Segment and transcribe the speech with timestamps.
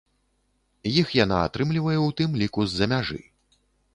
[1.01, 3.21] Іх яна атрымлівае ў тым ліку з-за мяжы.